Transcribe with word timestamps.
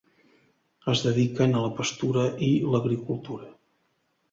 Es 0.93 1.03
dediquen 1.07 1.53
a 1.53 1.61
la 1.67 1.71
pastura 1.81 2.25
i 2.49 2.51
l'agricultura. 2.73 3.55